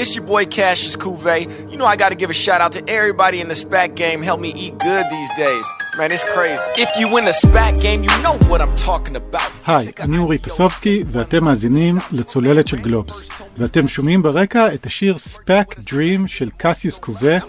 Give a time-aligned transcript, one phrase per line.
[0.00, 1.70] It's your boy Cassius Couve.
[1.70, 4.22] You know I gotta give a shout out to everybody in the SPAC game.
[4.22, 5.66] Help me eat good these days.
[6.00, 6.68] Man, it's crazy.
[6.84, 9.50] If you win the SPAC game, you know what I'm talking about.
[9.66, 13.30] היי, אני אורי פסובסקי, ואתם מאזינים לצוללת של גלובס.
[13.58, 17.38] ואתם שומעים ברקע את השיר SPAC Dream של קסיוס קובה.
[17.38, 17.42] A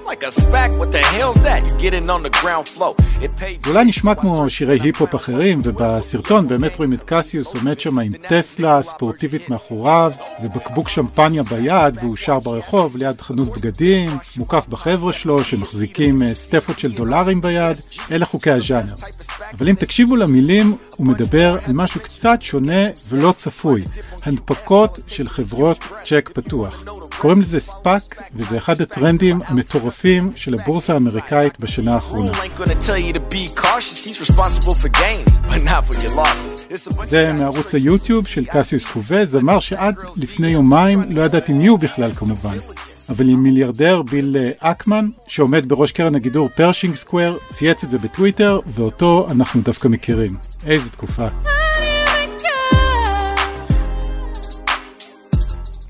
[1.34, 1.60] זה
[3.68, 8.82] אולי נשמע כמו שירי היפ-הופ אחרים, ובסרטון באמת רואים את קסיוס עומד שם עם טסלה
[8.82, 10.12] ספורטיבית מאחוריו,
[10.44, 16.80] ובקבוק שמפניה ביד, והוא שר ברחוב ליד חנות בגדים, מוקף בחבר'ה שלו שמחזיקים אה, סטפות
[16.80, 17.78] של דולרים ביד,
[18.12, 18.94] אלה חוקי הז'אנר.
[19.58, 23.84] אבל אם תקשיבו למילים, הוא מדבר על משהו קצת שונה ולא צפוי,
[24.24, 26.84] הנפקות של חברות צ'ק פתוח.
[27.18, 32.32] קוראים לזה ספאק, וזה אחד הטרנדים המטורפים של הבורסה האמריקאית בשנה האחרונה.
[37.04, 42.12] זה מערוץ היוטיוב של קסיוס קובה, זמר שעד לפני יומיים לא ידעתי מי הוא בכלל
[42.14, 42.58] כמובן.
[43.10, 48.60] אבל המיליארדר ביל אה, אקמן, שעומד בראש קרן הגידור פרשינג סקוואר, צייץ את זה בטוויטר,
[48.68, 50.30] ואותו אנחנו דווקא מכירים.
[50.66, 51.28] איזה תקופה.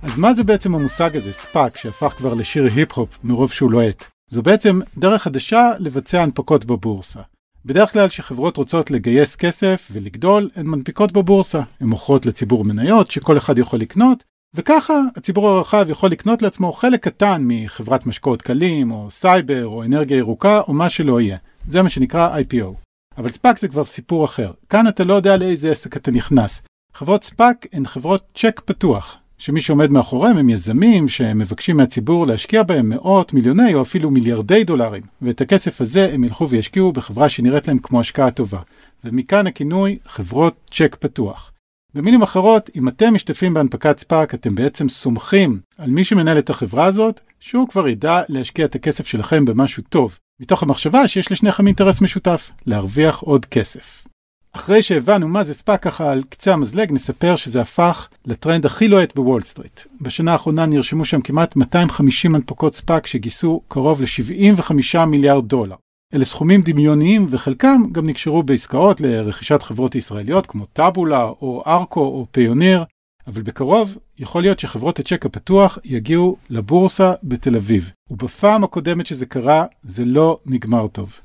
[0.01, 4.05] אז מה זה בעצם המושג הזה, SPAC, שהפך כבר לשיר היפ-הופ מרוב שהוא לוהט?
[4.29, 7.19] זו בעצם דרך חדשה לבצע הנפקות בבורסה.
[7.65, 11.61] בדרך כלל כשחברות רוצות לגייס כסף ולגדול, הן מנפיקות בבורסה.
[11.81, 14.23] הן מוכרות לציבור מניות שכל אחד יכול לקנות,
[14.55, 20.17] וככה הציבור הרחב יכול לקנות לעצמו חלק קטן מחברת משקאות קלים, או סייבר, או אנרגיה
[20.17, 21.37] ירוקה, או מה שלא יהיה.
[21.67, 22.73] זה מה שנקרא IPO.
[23.17, 24.51] אבל SPAC זה כבר סיפור אחר.
[24.69, 26.61] כאן אתה לא יודע לאיזה עסק אתה נכנס.
[26.93, 32.89] חברות SPAC הן חברות צ'ק פתוח, שמי שעומד מאחוריהם הם יזמים שמבקשים מהציבור להשקיע בהם
[32.89, 35.03] מאות, מיליוני או אפילו מיליארדי דולרים.
[35.21, 38.59] ואת הכסף הזה הם ילכו וישקיעו בחברה שנראית להם כמו השקעה טובה.
[39.03, 41.50] ומכאן הכינוי חברות צ'ק פתוח.
[41.95, 46.85] במילים אחרות, אם אתם משתתפים בהנפקת SPAC, אתם בעצם סומכים על מי שמנהל את החברה
[46.85, 52.01] הזאת, שהוא כבר ידע להשקיע את הכסף שלכם במשהו טוב, מתוך המחשבה שיש לשניכם אינטרס
[52.01, 54.07] משותף, להרוויח עוד כסף.
[54.51, 59.15] אחרי שהבנו מה זה SPAC ככה על קצה המזלג, נספר שזה הפך לטרנד הכי לוהט
[59.15, 59.81] בוול סטריט.
[60.01, 65.75] בשנה האחרונה נרשמו שם כמעט 250 הנפקות SPAC שגייסו קרוב ל-75 מיליארד דולר.
[66.13, 72.25] אלה סכומים דמיוניים וחלקם גם נקשרו בעסקאות לרכישת חברות ישראליות כמו טאבולה או ארקו או
[72.31, 72.83] פיוניר,
[73.27, 77.91] אבל בקרוב יכול להיות שחברות הצ'ק הפתוח יגיעו לבורסה בתל אביב.
[78.11, 81.19] ובפעם הקודמת שזה קרה, זה לא נגמר טוב.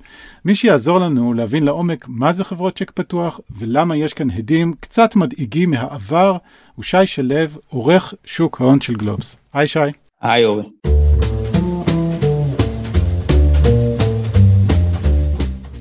[0.44, 5.16] מי שיעזור לנו להבין לעומק מה זה חברות צ'ק פתוח ולמה יש כאן הדים קצת
[5.16, 6.36] מדאיגים מהעבר,
[6.74, 7.36] הוא שי שלו,
[7.68, 9.36] עורך שוק ההון של גלובס.
[9.52, 9.78] היי שי.
[10.20, 10.62] היי אורי.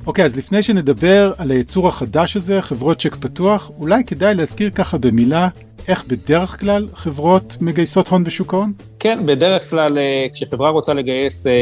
[0.06, 4.98] אוקיי, אז לפני שנדבר על היצור החדש הזה, חברות צ'ק פתוח, אולי כדאי להזכיר ככה
[4.98, 5.48] במילה
[5.88, 8.72] איך בדרך כלל חברות מגייסות הון בשוק ההון?
[9.00, 11.52] כן, בדרך כלל אה, כשחברה רוצה לגייס אה,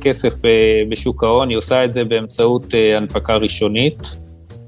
[0.00, 0.34] כסף
[0.90, 3.98] בשוק ההון, היא עושה את זה באמצעות אה, הנפקה ראשונית.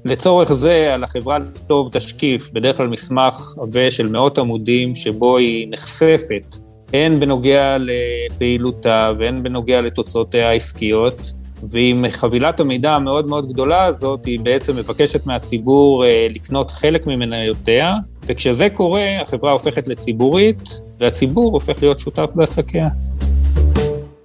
[0.05, 5.67] לצורך זה, על החברה לכתוב תשקיף, בדרך כלל מסמך עבה של מאות עמודים, שבו היא
[5.69, 6.55] נחשפת,
[6.93, 11.33] הן בנוגע לפעילותה והן בנוגע לתוצאותיה העסקיות.
[11.63, 17.93] ועם חבילת המידע המאוד מאוד גדולה הזאת, היא בעצם מבקשת מהציבור לקנות חלק ממניותיה,
[18.25, 20.61] וכשזה קורה, החברה הופכת לציבורית,
[20.99, 22.87] והציבור הופך להיות שותף בעסקיה.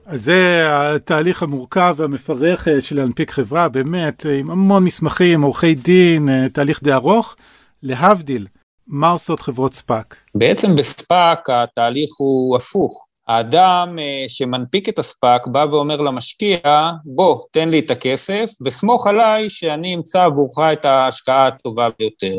[0.07, 6.83] אז זה התהליך המורכב והמפרך של להנפיק חברה, באמת, עם המון מסמכים, עורכי דין, תהליך
[6.83, 7.37] די ארוך.
[7.83, 8.47] להבדיל,
[8.87, 10.17] מה עושות חברות SPAC?
[10.35, 13.07] בעצם ב SPAC התהליך הוא הפוך.
[13.29, 16.59] האדם שמנפיק את ה SPAC בא ואומר למשקיע,
[17.05, 22.37] בוא, תן לי את הכסף, וסמוך עליי שאני אמצא עבורך את ההשקעה הטובה ביותר.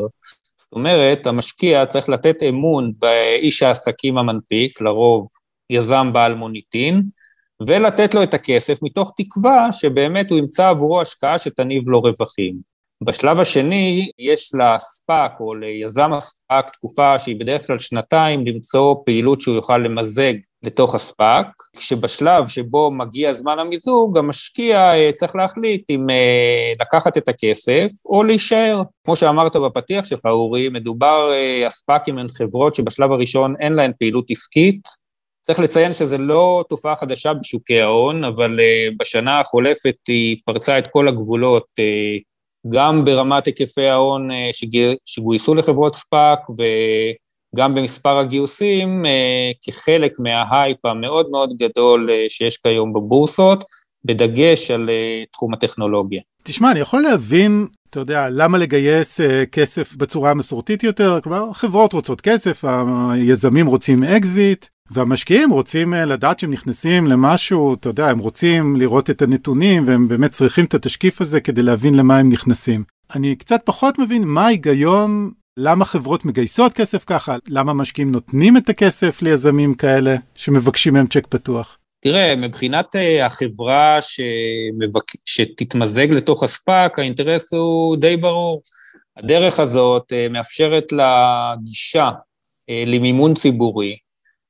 [0.58, 5.26] זאת אומרת, המשקיע צריך לתת אמון באיש העסקים המנפיק, לרוב
[5.70, 7.02] יזם בעל מוניטין,
[7.66, 12.73] ולתת לו את הכסף מתוך תקווה שבאמת הוא ימצא עבורו השקעה שתניב לו רווחים.
[13.04, 19.54] בשלב השני יש לספאק או ליזם הספאק תקופה שהיא בדרך כלל שנתיים למצוא פעילות שהוא
[19.54, 21.46] יוכל למזג לתוך הספאק,
[21.76, 26.06] כשבשלב שבו מגיע זמן המיזוג המשקיע צריך להחליט אם
[26.80, 28.82] לקחת את הכסף או להישאר.
[29.04, 31.30] כמו שאמרת בפתיח שלך אורי, מדובר,
[31.66, 34.80] הספאקים הן חברות שבשלב הראשון אין להן פעילות עסקית,
[35.42, 38.60] צריך לציין שזה לא תופעה חדשה בשוקי ההון, אבל
[38.98, 41.66] בשנה החולפת היא פרצה את כל הגבולות
[42.68, 44.28] גם ברמת היקפי ההון
[45.06, 46.38] שגויסו לחברות SPAC
[47.54, 49.04] וגם במספר הגיוסים
[49.62, 53.64] כחלק מההייפ המאוד מאוד גדול שיש כיום בבורסות,
[54.04, 54.90] בדגש על
[55.32, 56.20] תחום הטכנולוגיה.
[56.42, 59.20] תשמע, אני יכול להבין, אתה יודע, למה לגייס
[59.52, 62.64] כסף בצורה המסורתית יותר, כלומר, חברות רוצות כסף,
[63.12, 69.22] היזמים רוצים אקזיט, והמשקיעים רוצים לדעת שהם נכנסים למשהו, אתה יודע, הם רוצים לראות את
[69.22, 72.84] הנתונים והם באמת צריכים את התשקיף הזה כדי להבין למה הם נכנסים.
[73.14, 78.68] אני קצת פחות מבין מה ההיגיון, למה חברות מגייסות כסף ככה, למה משקיעים נותנים את
[78.68, 81.78] הכסף ליזמים כאלה שמבקשים מהם צ'ק פתוח.
[82.00, 82.86] תראה, מבחינת
[83.22, 85.04] החברה שמבק...
[85.24, 88.60] שתתמזג לתוך הספאק, האינטרס הוא די ברור.
[89.16, 92.10] הדרך הזאת מאפשרת לה גישה
[92.86, 93.96] למימון ציבורי,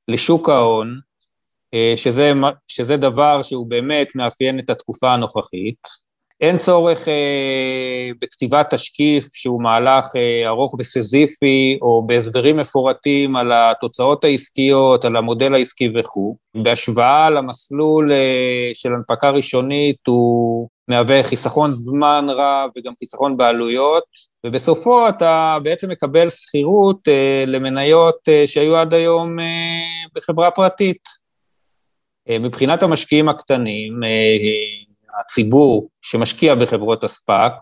[0.07, 0.99] לשוק ההון,
[1.95, 2.31] שזה,
[2.67, 5.77] שזה דבר שהוא באמת מאפיין את התקופה הנוכחית.
[6.41, 14.23] אין צורך אה, בכתיבת תשקיף שהוא מהלך אה, ארוך וסזיפי או בהסברים מפורטים על התוצאות
[14.23, 16.37] העסקיות, על המודל העסקי וכו'.
[16.63, 24.03] בהשוואה למסלול אה, של הנפקה ראשונית הוא מהווה חיסכון זמן רב וגם חיסכון בעלויות,
[24.45, 29.45] ובסופו אתה בעצם מקבל שכירות אה, למניות אה, שהיו עד היום אה,
[30.15, 31.01] בחברה פרטית.
[32.29, 37.53] אה, מבחינת המשקיעים הקטנים, אה, הציבור שמשקיע בחברות הספאק,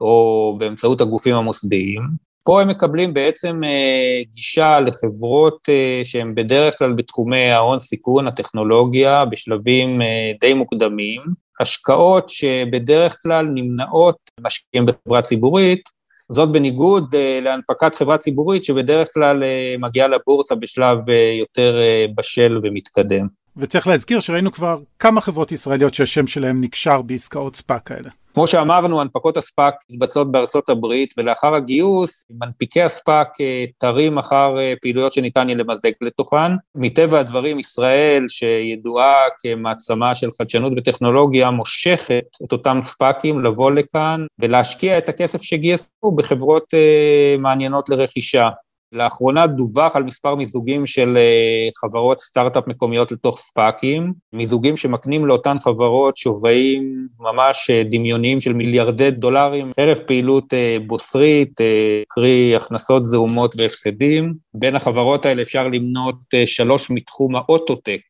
[0.00, 2.02] או באמצעות הגופים המוסדיים,
[2.44, 9.24] פה הם מקבלים בעצם אה, גישה לחברות אה, שהן בדרך כלל בתחומי ההון סיכון, הטכנולוגיה,
[9.24, 11.22] בשלבים אה, די מוקדמים,
[11.60, 15.99] השקעות שבדרך כלל נמנעות משקיעים בחברה ציבורית,
[16.30, 19.42] זאת בניגוד להנפקת חברה ציבורית שבדרך כלל
[19.78, 20.98] מגיעה לבורסה בשלב
[21.40, 21.76] יותר
[22.16, 23.26] בשל ומתקדם.
[23.56, 28.10] וצריך להזכיר שראינו כבר כמה חברות ישראליות שהשם שלהם נקשר בעסקאות ספאק כאלה.
[28.34, 34.74] כמו שאמרנו, הנפקות הספאק מתבצעות בארצות הברית, ולאחר הגיוס, מנפיקי הספאק אה, תרים אחר אה,
[34.82, 36.52] פעילויות שניתן יהיה למזג לתוכן.
[36.74, 44.98] מטבע הדברים, ישראל, שידועה כמעצמה של חדשנות וטכנולוגיה, מושכת את אותם ספאקים לבוא לכאן ולהשקיע
[44.98, 48.48] את הכסף שגייסו בחברות אה, מעניינות לרכישה.
[48.92, 55.58] לאחרונה דווח על מספר מיזוגים של אה, חברות סטארט-אפ מקומיות לתוך ספאקים, מיזוגים שמקנים לאותן
[55.58, 61.60] חברות שווים ממש אה, דמיוניים של מיליארדי דולרים, חרף פעילות אה, בוסרית,
[62.08, 64.34] קרי הכנסות זעומות והפסדים.
[64.54, 66.16] בין החברות האלה אפשר למנות
[66.46, 68.00] שלוש מתחום האוטוטק,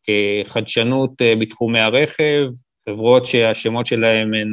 [0.46, 1.10] חדשנות
[1.40, 2.44] בתחומי הרכב,
[2.90, 4.48] חברות שהשמות שלהן הן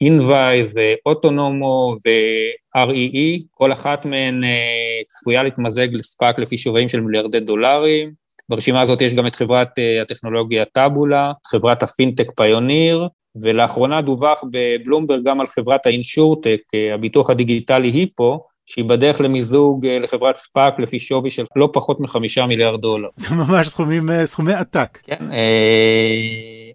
[0.00, 7.40] אינווייז, אוטונומו ו-REE, כל אחת מהן אה, צפויה להתמזג ל SPAC לפי שווים של מיליארדי
[7.40, 8.12] דולרים.
[8.48, 13.08] ברשימה הזאת יש גם את חברת אה, הטכנולוגיה טאבולה, חברת הפינטק פיוניר,
[13.42, 19.86] ולאחרונה דווח בבלומברג גם על חברת ה insurtech, אה, הביטוח הדיגיטלי היפו, שהיא בדרך למיזוג
[19.86, 23.08] לחברת SPAC לפי שווי של לא פחות מחמישה מיליארד דולר.
[23.16, 24.98] זה ממש סכומים, סכומי עתק.
[25.02, 25.24] כן,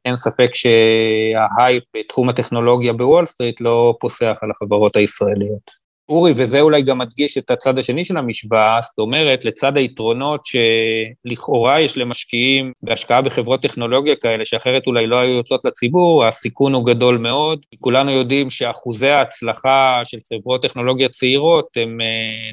[0.06, 5.86] אין ספק שההייפ בתחום הטכנולוגיה בוול סטריט לא פוסח על החברות הישראליות.
[6.10, 11.82] אורי, וזה אולי גם מדגיש את הצד השני של המשוואה, זאת אומרת, לצד היתרונות שלכאורה
[11.82, 17.18] יש למשקיעים בהשקעה בחברות טכנולוגיה כאלה, שאחרת אולי לא היו יוצאות לציבור, הסיכון הוא גדול
[17.18, 17.60] מאוד.
[17.80, 22.06] כולנו יודעים שאחוזי ההצלחה של חברות טכנולוגיה צעירות הם אה,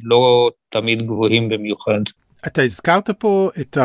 [0.03, 2.01] לא תמיד גבוהים במיוחד.
[2.47, 3.79] אתה הזכרת פה את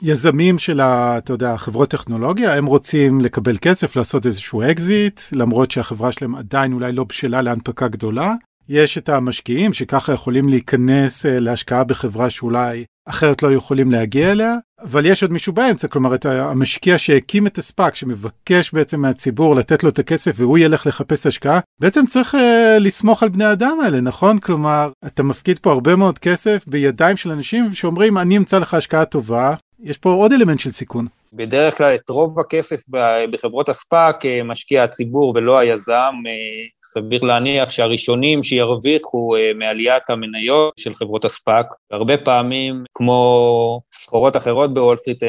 [0.00, 5.70] היזמים של, ה, אתה יודע, חברות טכנולוגיה, הם רוצים לקבל כסף, לעשות איזשהו אקזיט, למרות
[5.70, 8.34] שהחברה שלהם עדיין אולי לא בשלה להנפקה גדולה.
[8.68, 14.54] יש את המשקיעים שככה יכולים להיכנס אה, להשקעה בחברה שאולי אחרת לא יכולים להגיע אליה,
[14.82, 19.84] אבל יש עוד מישהו באמצע, כלומר את המשקיע שהקים את הספאק, שמבקש בעצם מהציבור לתת
[19.84, 22.38] לו את הכסף והוא ילך לחפש השקעה, בעצם צריך אה,
[22.80, 24.38] לסמוך על בני אדם האלה, נכון?
[24.38, 29.04] כלומר, אתה מפקיד פה הרבה מאוד כסף בידיים של אנשים שאומרים, אני אמצא לך השקעה
[29.04, 31.06] טובה, יש פה עוד אלמנט של סיכון.
[31.32, 32.80] בדרך כלל את רוב הכסף
[33.30, 36.14] בחברות הספאק אה, משקיע הציבור ולא היזם.
[36.26, 36.32] אה,
[36.84, 44.74] סביר להניח שהראשונים שירוויחו אה, מעליית המניות של חברות הספאק, הרבה פעמים, כמו סחורות אחרות
[44.74, 45.22] בוול סטריט,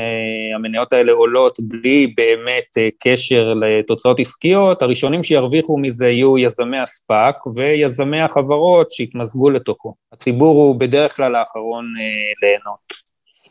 [0.55, 8.21] המניות האלה עולות בלי באמת קשר לתוצאות עסקיות, הראשונים שירוויחו מזה יהיו יזמי הספאק ויזמי
[8.21, 9.95] החברות שיתמזגו לתוכו.
[10.13, 11.85] הציבור הוא בדרך כלל האחרון
[12.41, 13.08] ליהנות.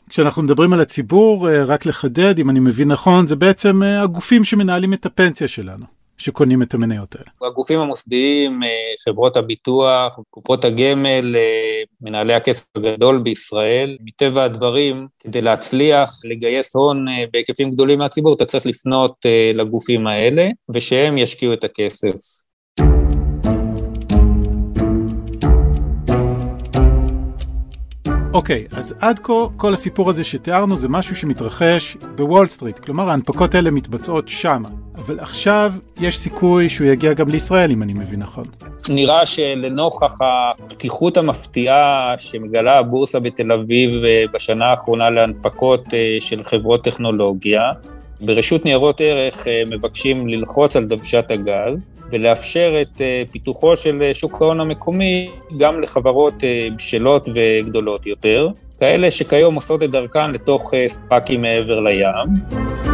[0.08, 4.44] כשאנחנו מדברים על הציבור, אה, רק לחדד, אם אני מבין נכון, זה בעצם אה, הגופים
[4.44, 5.84] שמנהלים את הפנסיה שלנו,
[6.18, 7.50] שקונים את המניות האלה.
[7.50, 8.68] הגופים המוסדיים, אה,
[9.04, 11.36] חברות הביטוח, קופות הגמל,
[12.00, 18.66] מנהלי הכסף הגדול בישראל, מטבע הדברים, כדי להצליח לגייס הון בהיקפים גדולים מהציבור, אתה צריך
[18.66, 19.14] לפנות
[19.54, 22.47] לגופים האלה, ושהם ישקיעו את הכסף.
[28.34, 33.10] אוקיי, okay, אז עד כה כל הסיפור הזה שתיארנו זה משהו שמתרחש בוול סטריט, כלומר
[33.10, 34.68] ההנפקות האלה מתבצעות שמה.
[34.98, 38.44] אבל עכשיו יש סיכוי שהוא יגיע גם לישראל, אם אני מבין נכון.
[38.88, 46.84] נראה שלנוכח הפתיחות המפתיעה שמגלה הבורסה בתל אביב אה, בשנה האחרונה להנפקות אה, של חברות
[46.84, 47.62] טכנולוגיה,
[48.20, 54.60] ברשות ניירות ערך אה, מבקשים ללחוץ על דוושת הגז ולאפשר את פיתוחו של שוק ההון
[54.60, 56.34] המקומי גם לחברות
[56.76, 58.48] בשלות וגדולות יותר,
[58.80, 62.87] כאלה שכיום עושות את דרכן לתוך ספאקים מעבר לים.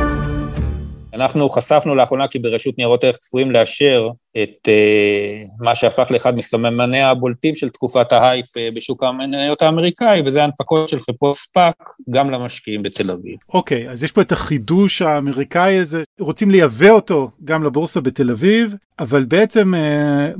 [1.15, 4.09] אנחנו חשפנו לאחרונה כי ברשות ניירות ערך צפויים לאשר
[4.43, 10.45] את אה, מה שהפך לאחד מסממניה הבולטים של תקופת ההייפ אה, בשוק המניות האמריקאי, וזה
[10.45, 13.37] הנפקות של חברות ספאק גם למשקיעים בתל אביב.
[13.55, 18.31] אוקיי, okay, אז יש פה את החידוש האמריקאי הזה, רוצים לייבא אותו גם לבורסה בתל
[18.31, 19.79] אביב, אבל בעצם אה,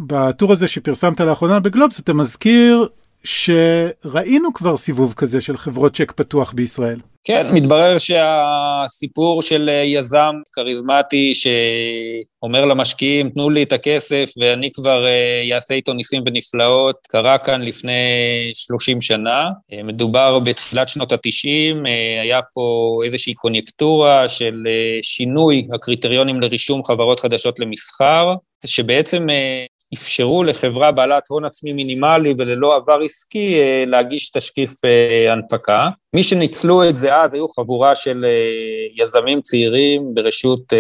[0.07, 2.87] בטור הזה שפרסמת לאחרונה בגלובס אתה מזכיר
[3.25, 6.99] שראינו כבר סיבוב כזה של חברות צ'ק פתוח בישראל.
[7.27, 15.07] כן, מתברר שהסיפור של יזם כריזמטי שאומר למשקיעים, תנו לי את הכסף ואני כבר
[15.53, 17.93] אעשה איתו ניסים ונפלאות, קרה כאן לפני
[18.55, 19.51] 30 שנה.
[19.85, 21.89] מדובר בתחילת שנות ה-90,
[22.23, 24.63] היה פה איזושהי קוניונקטורה של
[25.03, 28.35] שינוי הקריטריונים לרישום חברות חדשות למסחר,
[28.67, 29.27] שבעצם
[29.95, 35.89] אפשרו לחברה בעלת הון עצמי מינימלי וללא עבר עסקי אה, להגיש תשקיף אה, הנפקה.
[36.15, 40.73] מי שניצלו את זה אז היו חבורה של אה, יזמים צעירים בראשות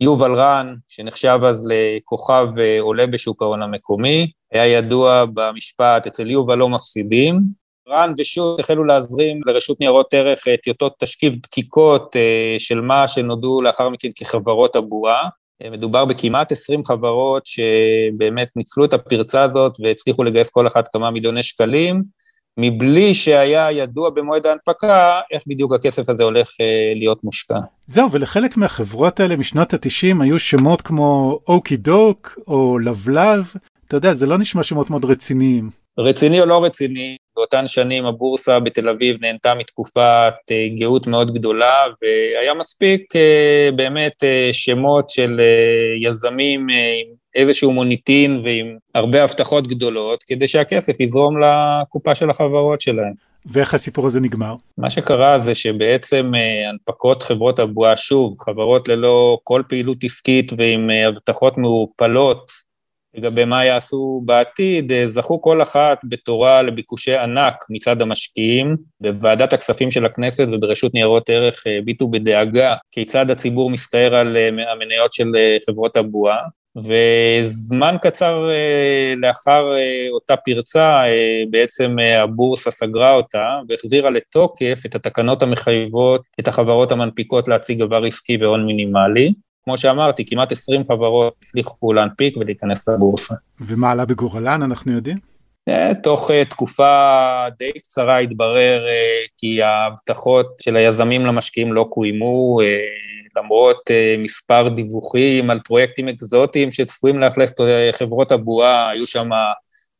[0.00, 2.46] יובל רן, שנחשב אז לכוכב
[2.80, 7.40] עולה בשוק ההון המקומי, היה ידוע במשפט, אצל יובל לא מפסידים.
[7.88, 12.16] רן ושות' החלו להזרים לרשות ניירות ערך טיוטות תשקיף דקיקות
[12.58, 15.28] של מה שנודעו לאחר מכן כחברות הבועה.
[15.72, 21.42] מדובר בכמעט 20 חברות שבאמת ניצלו את הפרצה הזאת והצליחו לגייס כל אחת כמה מיליוני
[21.42, 22.02] שקלים,
[22.58, 27.58] מבלי שהיה ידוע במועד ההנפקה איך בדיוק הכסף הזה הולך אה, להיות מושקע.
[27.86, 33.52] זהו, ולחלק מהחברות האלה משנות ה-90 היו שמות כמו אוקי דוק או לבלב,
[33.86, 35.85] אתה יודע, זה לא נשמע שמות מאוד רציניים.
[35.98, 41.84] רציני או לא רציני, באותן שנים הבורסה בתל אביב נהנתה מתקופת אה, גאות מאוד גדולה,
[42.02, 45.40] והיה מספיק אה, באמת אה, שמות של
[46.02, 53.12] יזמים עם איזשהו מוניטין ועם הרבה הבטחות גדולות, כדי שהכסף יזרום לקופה של החברות שלהם.
[53.46, 54.54] ואיך הסיפור הזה נגמר?
[54.78, 56.32] מה שקרה זה שבעצם
[56.70, 62.65] הנפקות חברות הבועה, שוב, חברות ללא כל פעילות עסקית ועם הבטחות מעורפלות,
[63.16, 68.76] לגבי מה יעשו בעתיד, אה, זכו כל אחת בתורה לביקושי ענק מצד המשקיעים.
[69.00, 74.72] בוועדת הכספים של הכנסת וברשות ניירות ערך אה, הביטו בדאגה כיצד הציבור מסתער על אה,
[74.72, 75.32] המניות של
[75.66, 76.38] חברות הבועה.
[76.84, 78.50] וזמן קצר
[79.16, 79.64] לאחר
[80.12, 81.02] אותה פרצה,
[81.50, 88.36] בעצם הבורסה סגרה אותה והחזירה לתוקף את התקנות המחייבות את החברות המנפיקות להציג עבר עסקי
[88.36, 89.32] והון מינימלי.
[89.66, 93.34] כמו שאמרתי, כמעט 20 חברות הצליחו להנפיק ולהיכנס לבורסה.
[93.60, 95.18] ומה עלה בגורלן, אנחנו יודעים?
[95.68, 102.58] אה, תוך אה, תקופה די קצרה התברר אה, כי ההבטחות של היזמים למשקיעים לא קוימו,
[103.36, 107.54] למרות מספר דיווחים על פרויקטים אקזוטיים שצפויים לאכלס
[107.98, 109.30] חברות הבועה, היו שם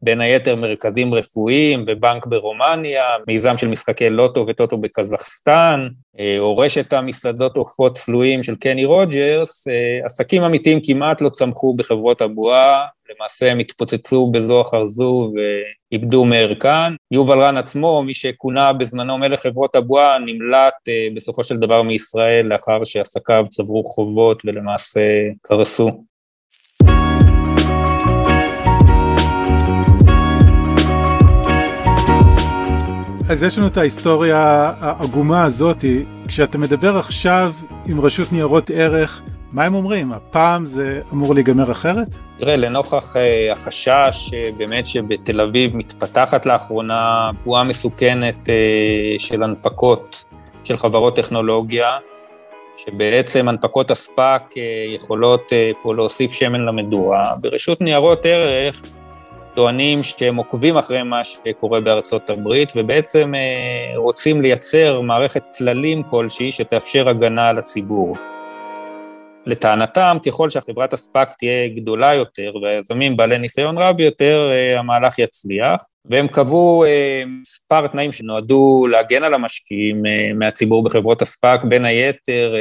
[0.02, 5.88] בין היתר מרכזים רפואיים ובנק ברומניה, מיזם של משחקי לוטו וטוטו בקזחסטן,
[6.20, 11.74] אה, או רשת המסעדות עופות צלויים של קני רוג'רס, אה, עסקים אמיתיים כמעט לא צמחו
[11.74, 16.94] בחברות הבועה, למעשה הם התפוצצו בזו אחר זו ואיבדו מערכן.
[17.10, 22.46] יובל רן עצמו, מי שכונה בזמנו מלך חברות הבועה, נמלט אה, בסופו של דבר מישראל
[22.46, 25.00] לאחר שעסקיו צברו חובות ולמעשה
[25.42, 26.15] קרסו.
[33.28, 36.04] אז יש לנו את ההיסטוריה העגומה הזאתי.
[36.28, 37.52] כשאתה מדבר עכשיו
[37.86, 40.12] עם רשות ניירות ערך, מה הם אומרים?
[40.12, 42.06] הפעם זה אמור להיגמר אחרת?
[42.38, 48.50] תראה, לנוכח uh, החשש uh, באמת שבתל אביב מתפתחת לאחרונה בועה מסוכנת uh,
[49.18, 50.24] של הנפקות
[50.64, 51.88] של חברות טכנולוגיה,
[52.76, 54.56] שבעצם הנפקות הספאק uh,
[54.96, 55.52] יכולות
[55.82, 57.32] פה להוסיף שמן למדורה.
[57.40, 58.82] ברשות ניירות ערך
[59.56, 66.52] טוענים שהם עוקבים אחרי מה שקורה בארצות הברית, ובעצם אה, רוצים לייצר מערכת כללים כלשהי
[66.52, 68.16] שתאפשר הגנה על הציבור.
[69.46, 75.80] לטענתם, ככל שהחברת הספאק תהיה גדולה יותר והיזמים בעלי ניסיון רב יותר, אה, המהלך יצליח,
[76.04, 80.02] והם קבעו אה, מספר תנאים שנועדו להגן על המשקיעים
[80.34, 82.54] מהציבור בחברות הספאק, בין היתר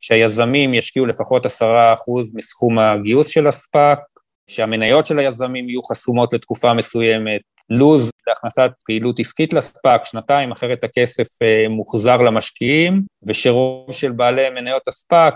[0.00, 3.98] שהיזמים ישקיעו לפחות עשרה אחוז מסכום הגיוס של הספאק,
[4.46, 11.28] שהמניות של היזמים יהיו חסומות לתקופה מסוימת, לו"ז להכנסת פעילות עסקית לספאק, שנתיים, אחרת הכסף
[11.70, 15.34] מוחזר למשקיעים, ושרוב של בעלי מניות הספאק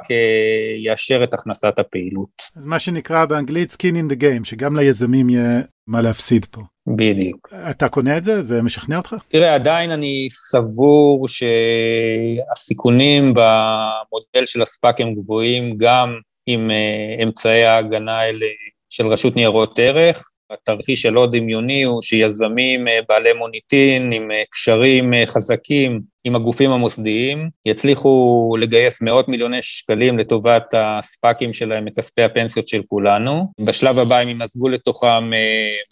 [0.85, 2.29] יאשר את הכנסת הפעילות.
[2.57, 6.63] מה שנקרא באנגלית skin in the game, שגם ליזמים יהיה מה להפסיד פה.
[6.97, 7.53] בדיוק.
[7.71, 8.43] אתה קונה את זה?
[8.43, 9.17] זה משכנע אותך?
[9.29, 18.19] תראה, עדיין אני סבור שהסיכונים במודל של הספאק הם גבוהים גם עם uh, אמצעי ההגנה
[18.19, 18.47] האלה
[18.91, 20.31] של רשות ניירות ערך.
[20.51, 26.71] התרחיש הלא דמיוני הוא שיזמים uh, בעלי מוניטין עם uh, קשרים uh, חזקים עם הגופים
[26.71, 33.53] המוסדיים, יצליחו לגייס מאות מיליוני שקלים לטובת הספאקים שלהם מכספי הפנסיות של כולנו.
[33.61, 35.25] בשלב הבא הם ימזגו לתוכם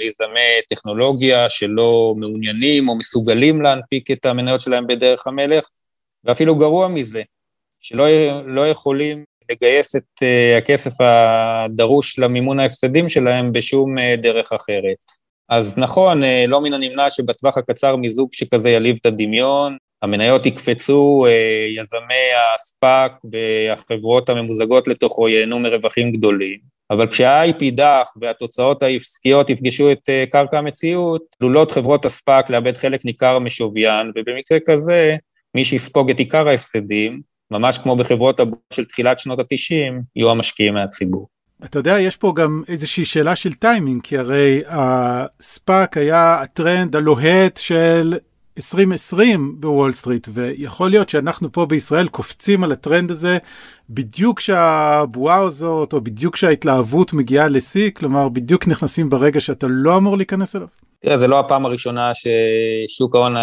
[0.00, 5.64] מיזמי טכנולוגיה שלא מעוניינים או מסוגלים להנפיק את המניות שלהם בדרך המלך,
[6.24, 7.22] ואפילו גרוע מזה,
[7.80, 8.06] שלא
[8.46, 14.96] לא יכולים לגייס את uh, הכסף הדרוש למימון ההפסדים שלהם בשום uh, דרך אחרת.
[15.48, 21.24] אז נכון, uh, לא מן הנמנע שבטווח הקצר מיזוג שכזה יליב את הדמיון, המניות יקפצו,
[21.76, 26.58] יזמי הספאק והחברות הממוזגות לתוכו ייהנו מרווחים גדולים,
[26.90, 33.38] אבל כשההייפ ידעך והתוצאות העסקיות יפגשו את קרקע המציאות, עלולות חברות הספאק לאבד חלק ניכר
[33.38, 35.16] משוויין, ובמקרה כזה,
[35.54, 37.20] מי שיספוג את עיקר ההפסדים,
[37.50, 41.28] ממש כמו בחברות הבורסה של תחילת שנות ה-90, יהיו המשקיעים מהציבור.
[41.64, 47.56] אתה יודע, יש פה גם איזושהי שאלה של טיימינג, כי הרי הספאק היה הטרנד הלוהט
[47.56, 48.14] של
[48.56, 53.38] 2020 בוול סטריט, ויכול להיות שאנחנו פה בישראל קופצים על הטרנד הזה
[53.90, 60.16] בדיוק כשהבועה הזאת, או בדיוק כשההתלהבות מגיעה לשיא, כלומר בדיוק נכנסים ברגע שאתה לא אמור
[60.16, 60.68] להיכנס אליו.
[61.02, 63.34] תראה, זה לא הפעם הראשונה ששוק ההון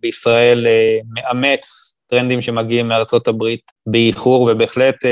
[0.00, 5.10] בישראל אה, מאמץ טרנדים שמגיעים מארצות הברית באיחור, ובהחלט אה,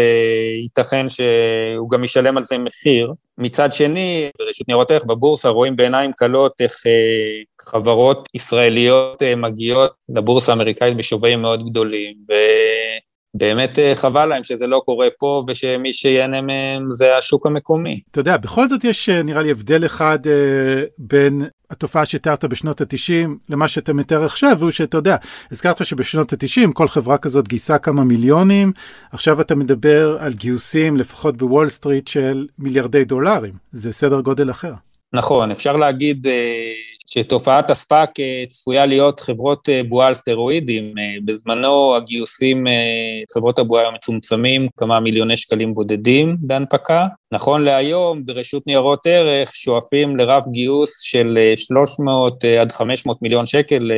[0.63, 3.13] ייתכן שהוא גם ישלם על זה מחיר.
[3.39, 9.91] מצד שני, ברשות ניירות ערך בבורסה רואים בעיניים כלות איך אה, חברות ישראליות אה, מגיעות
[10.09, 12.15] לבורסה האמריקאית בשווים מאוד גדולים,
[13.35, 18.01] ובאמת אה, חבל להם שזה לא קורה פה, ושמי שיהנה מהם זה השוק המקומי.
[18.11, 22.81] אתה יודע, בכל זאת יש אה, נראה לי הבדל אחד אה, בין התופעה שתיארת בשנות
[22.81, 25.17] ה-90 למה שאתה מתאר עכשיו, הוא שאתה יודע,
[25.51, 28.73] הזכרת שבשנות ה-90 כל חברה כזאת גייסה כמה מיליונים,
[29.13, 34.73] עכשיו אתה מדבר על גיוסים לפחות בוול סטריט של מיליארדי דולרים, זה סדר גודל אחר.
[35.13, 36.27] נכון, אפשר להגיד
[37.07, 38.11] שתופעת הספאק
[38.49, 40.95] צפויה להיות חברות בועה על סטרואידים.
[41.25, 42.67] בזמנו הגיוסים,
[43.35, 47.07] חברות הבועה היו מצומצמים, כמה מיליוני שקלים בודדים בהנפקה.
[47.33, 53.91] נכון להיום, ברשות ניירות ערך שואפים לרף גיוס של 300 עד 500 מיליון שקל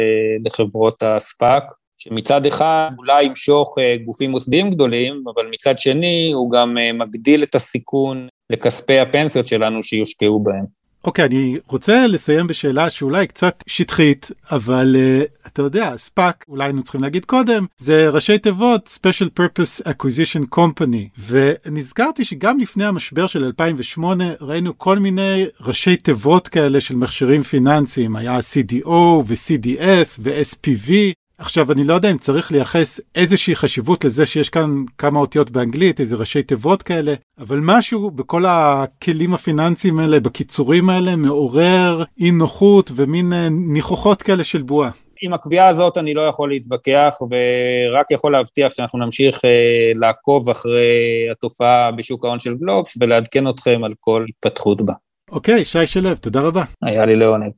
[0.45, 1.65] לחברות הספאק.
[1.99, 8.29] שמצד אחד אולי ימשוך גופים מוסדיים גדולים, אבל מצד שני הוא גם מגדיל את הסיכון
[8.51, 10.78] לכספי הפנסיות שלנו שיושקעו בהם.
[11.05, 16.65] אוקיי, okay, אני רוצה לסיים בשאלה שאולי קצת שטחית, אבל uh, אתה יודע, ספאק, אולי
[16.65, 23.27] היינו צריכים להגיד קודם, זה ראשי תיבות Special Purpose Acquisition Company, ונזכרתי שגם לפני המשבר
[23.27, 28.89] של 2008 ראינו כל מיני ראשי תיבות כאלה של מכשירים פיננסיים, היה CDO
[29.27, 30.91] ו-CDS ו-SPV,
[31.39, 36.01] עכשיו, אני לא יודע אם צריך לייחס איזושהי חשיבות לזה שיש כאן כמה אותיות באנגלית,
[36.01, 42.91] איזה ראשי תיבות כאלה, אבל משהו בכל הכלים הפיננסיים האלה, בקיצורים האלה, מעורר אי נוחות
[42.95, 44.91] ומין אה, ניחוחות כאלה של בועה.
[45.23, 51.29] עם הקביעה הזאת אני לא יכול להתווכח, ורק יכול להבטיח שאנחנו נמשיך אה, לעקוב אחרי
[51.33, 54.93] התופעה בשוק ההון של גלובס, ולעדכן אתכם על כל התפתחות בה.
[55.31, 56.63] אוקיי, שי שלו, תודה רבה.
[56.83, 57.53] היה לי לעונג.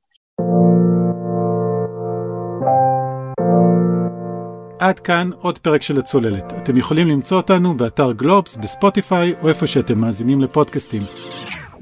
[4.81, 6.53] עד כאן עוד פרק של הצוללת.
[6.63, 11.03] אתם יכולים למצוא אותנו באתר גלובס, בספוטיפיי או איפה שאתם מאזינים לפודקאסטים.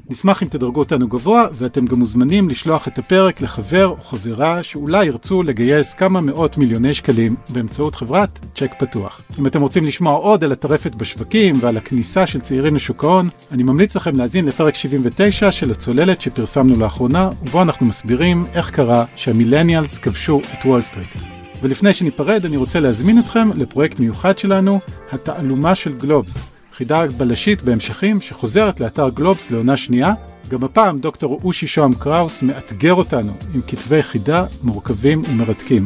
[0.09, 5.05] נשמח אם תדרגו אותנו גבוה, ואתם גם מוזמנים לשלוח את הפרק לחבר או חברה שאולי
[5.05, 9.21] ירצו לגייס כמה מאות מיליוני שקלים באמצעות חברת צ'ק פתוח.
[9.39, 13.63] אם אתם רוצים לשמוע עוד על הטרפת בשווקים ועל הכניסה של צעירים לשוק ההון, אני
[13.63, 19.97] ממליץ לכם להאזין לפרק 79 של הצוללת שפרסמנו לאחרונה, ובו אנחנו מסבירים איך קרה שהמילניאלס
[19.97, 21.38] כבשו את וול סטריט.
[21.61, 24.79] ולפני שניפרד אני רוצה להזמין אתכם לפרויקט מיוחד שלנו,
[25.11, 26.37] התעלומה של גלובס,
[26.73, 30.13] חידה בלשית בהמשכים שחוזרת לאתר גלובס לעונה שנייה.
[30.49, 35.83] גם הפעם דוקטור אושי שוהם קראוס מאתגר אותנו עם כתבי חידה מורכבים ומרתקים.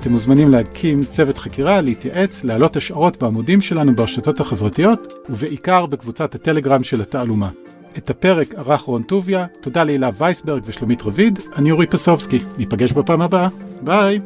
[0.00, 6.84] אתם מוזמנים להקים צוות חקירה, להתייעץ, להעלות השערות בעמודים שלנו ברשתות החברתיות, ובעיקר בקבוצת הטלגרם
[6.84, 7.50] של התעלומה.
[7.98, 13.22] את הפרק ערך רון טוביה, תודה להילה וייסברג ושלומית רביד, אני אורי פסובסקי, ניפגש בפעם
[13.22, 13.48] הבאה,
[13.82, 14.20] ביי!